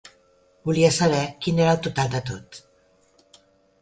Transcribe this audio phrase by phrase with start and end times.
[0.69, 2.61] Volia saber quin era el total de tot.